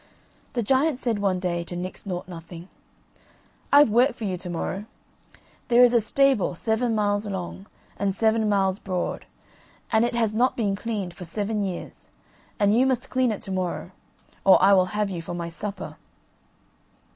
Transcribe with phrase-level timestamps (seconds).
[0.53, 2.69] The giant said one day to Nix Nought Nothing:
[3.71, 4.85] "I've work for you to morrow.
[5.67, 9.27] There is a stable seven miles long and seven miles broad,
[9.91, 12.09] and it has not been cleaned for seven years,
[12.59, 13.91] and you must clean it to morrow,
[14.43, 15.97] or I will have you for my supper."